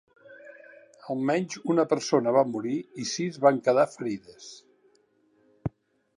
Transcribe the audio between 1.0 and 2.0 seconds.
Almenys una